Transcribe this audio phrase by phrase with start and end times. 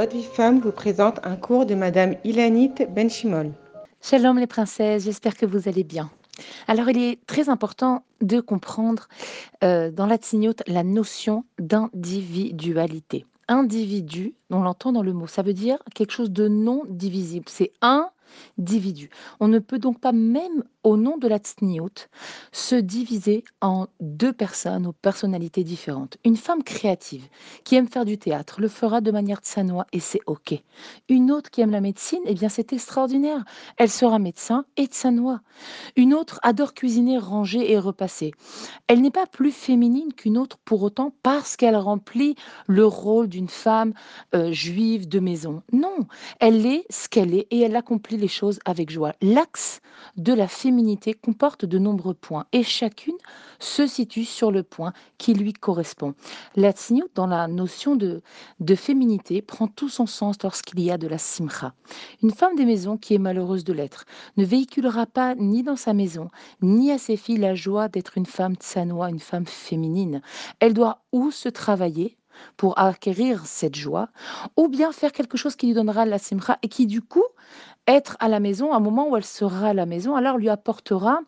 [0.00, 3.52] Votre vie femme vous présente un cours de Madame Ilanit Benchimol.
[4.00, 6.10] Shalom les princesses, j'espère que vous allez bien.
[6.68, 9.08] Alors il est très important de comprendre
[9.62, 13.26] euh, dans la tsignote la notion d'individualité.
[13.48, 17.44] Individu, on l'entend dans le mot, ça veut dire quelque chose de non divisible.
[17.50, 18.08] C'est un
[18.58, 19.10] individu.
[19.40, 22.08] On ne peut donc pas, même au nom de la tsniout,
[22.52, 26.16] se diviser en deux personnes aux personnalités différentes.
[26.24, 27.28] Une femme créative
[27.64, 30.54] qui aime faire du théâtre le fera de manière tsanoa et c'est ok.
[31.08, 33.44] Une autre qui aime la médecine, eh bien c'est extraordinaire.
[33.76, 35.40] Elle sera médecin et tsanoa.
[35.96, 38.32] Une autre adore cuisiner, ranger et repasser.
[38.86, 43.48] Elle n'est pas plus féminine qu'une autre pour autant parce qu'elle remplit le rôle d'une
[43.48, 43.92] femme
[44.34, 45.62] euh, juive de maison.
[45.72, 46.06] Non,
[46.38, 49.14] elle est ce qu'elle est et elle accomplit les choses avec joie.
[49.20, 49.80] L'axe
[50.16, 53.16] de la féminité comporte de nombreux points et chacune
[53.58, 56.14] se situe sur le point qui lui correspond.
[56.56, 56.72] La
[57.14, 58.22] dans la notion de,
[58.60, 61.74] de féminité, prend tout son sens lorsqu'il y a de la simcha.
[62.22, 64.04] Une femme des maisons qui est malheureuse de l'être
[64.36, 66.30] ne véhiculera pas ni dans sa maison,
[66.62, 70.22] ni à ses filles la joie d'être une femme tsanoa, une femme féminine.
[70.58, 72.16] Elle doit ou se travailler,
[72.56, 74.08] pour acquérir cette joie,
[74.56, 77.24] ou bien faire quelque chose qui lui donnera la simcha et qui du coup
[77.86, 80.48] être à la maison, à un moment où elle sera à la maison, alors lui
[80.48, 81.20] apportera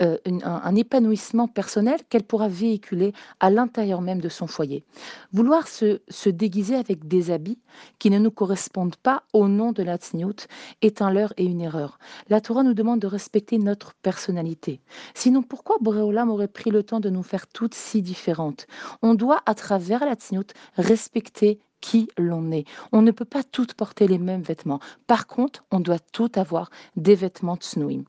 [0.00, 4.84] euh, un, épanouissement personnel qu'elle pourra véhiculer à l'intérieur même de son foyer.
[5.32, 7.58] Vouloir se, déguiser avec des habits
[7.98, 10.46] qui ne nous correspondent pas au nom de la tsniout
[10.82, 11.98] est un leurre et une erreur.
[12.28, 14.80] La Torah nous demande de respecter notre personnalité.
[15.14, 18.66] Sinon, pourquoi Boréolam aurait pris le temps de nous faire toutes si différentes?
[19.02, 22.64] On doit, à travers la tsniout, respecter qui l'on est.
[22.92, 24.80] On ne peut pas toutes porter les mêmes vêtements.
[25.06, 28.04] Par contre, on doit toutes avoir des vêtements tsnouim.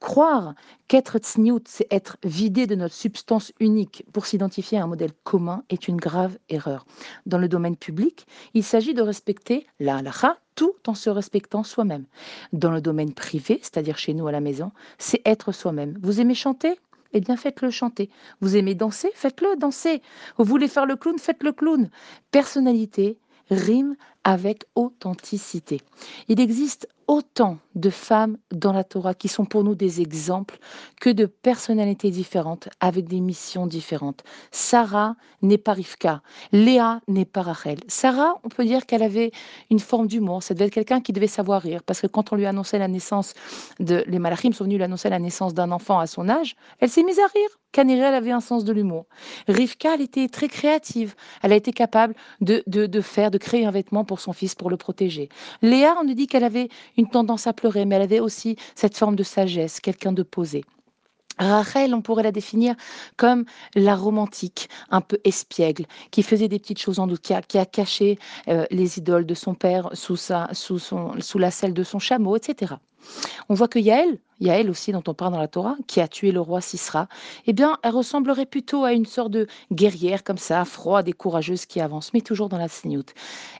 [0.00, 0.54] Croire
[0.88, 5.64] qu'être tsniout, c'est être vidé de notre substance unique pour s'identifier à un modèle commun
[5.70, 6.84] est une grave erreur.
[7.26, 12.04] Dans le domaine public, il s'agit de respecter la halakha tout en se respectant soi-même.
[12.52, 15.98] Dans le domaine privé, c'est-à-dire chez nous à la maison, c'est être soi-même.
[16.02, 16.78] Vous aimez chanter?
[17.14, 18.10] Eh bien faites-le chanter.
[18.40, 19.10] Vous aimez danser?
[19.14, 20.02] Faites-le danser.
[20.36, 21.18] Vous voulez faire le clown?
[21.18, 21.88] Faites le clown.
[22.30, 23.18] Personnalité
[23.50, 25.80] rime avec authenticité.
[26.28, 30.58] Il existe autant de femmes dans la Torah qui sont pour nous des exemples
[31.00, 34.22] que de personnalités différentes avec des missions différentes.
[34.50, 37.78] Sarah n'est pas Rivka, Léa n'est pas Rachel.
[37.88, 39.32] Sarah, on peut dire qu'elle avait
[39.70, 42.36] une forme d'humour, ça devait être quelqu'un qui devait savoir rire parce que quand on
[42.36, 43.34] lui annonçait la naissance
[43.80, 46.88] de les Malachim sont venus lui annoncer la naissance d'un enfant à son âge, elle
[46.88, 47.48] s'est mise à rire.
[47.72, 49.06] Canirel avait un sens de l'humour.
[49.48, 51.16] Rivka, elle était très créative.
[51.42, 54.70] Elle a été capable de, de faire, de créer un vêtement pour son fils pour
[54.70, 55.28] le protéger.
[55.62, 58.96] Léa, on nous dit qu'elle avait une tendance à pleurer, mais elle avait aussi cette
[58.96, 60.64] forme de sagesse, quelqu'un de posé.
[61.38, 62.74] Rachel, on pourrait la définir
[63.16, 63.44] comme
[63.74, 68.18] la romantique, un peu espiègle, qui faisait des petites choses en doute, qui a, caché
[68.48, 70.16] euh, les idoles de son père sous,
[71.38, 72.74] la selle de son chameau, etc.
[73.48, 76.32] On voit que Yaël, Yaël aussi dont on parle dans la Torah, qui a tué
[76.32, 77.08] le roi Sisra,
[77.46, 81.66] eh bien, elle ressemblerait plutôt à une sorte de guerrière comme ça, froide et courageuse
[81.66, 83.14] qui avance, mais toujours dans la signoute.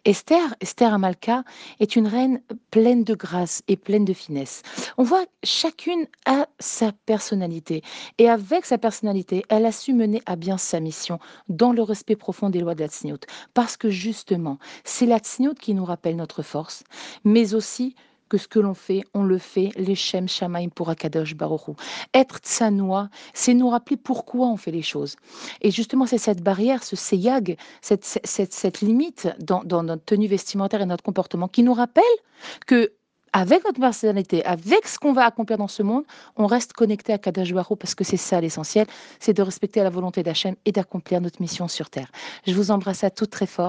[0.04, 1.44] Esther, Esther Amalka,
[1.80, 2.40] est une reine
[2.70, 4.62] pleine de grâce et pleine de finesse.
[4.98, 7.82] On voit chacune a sa personnalité
[8.18, 11.18] et avec sa personnalité, elle a su mener à bien sa mission
[11.48, 13.20] dans le respect profond des lois de la tsniout.
[13.54, 16.84] Parce que justement, c'est la tsniout qui nous rappelle notre force,
[17.24, 17.94] mais aussi
[18.28, 21.76] que ce que l'on fait, on le fait, l'Echem Shamaim pour Akadosh Baruchou.
[22.12, 25.16] Être tsanoa, c'est nous rappeler pourquoi on fait les choses.
[25.60, 30.26] Et justement, c'est cette barrière, ce seyag, cette, cette, cette limite dans, dans, notre tenue
[30.26, 32.02] vestimentaire et notre comportement qui nous rappelle
[32.66, 32.92] que
[33.34, 36.04] avec notre personnalité, avec ce qu'on va accomplir dans ce monde,
[36.36, 38.86] on reste connecté à Kadash Baruch parce que c'est ça l'essentiel,
[39.18, 42.12] c'est de respecter la volonté d'Hachem et d'accomplir notre mission sur Terre.
[42.46, 43.62] Je vous embrasse à toutes très fort.